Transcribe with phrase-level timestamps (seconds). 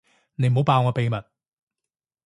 [0.33, 1.15] 你唔好爆我秘密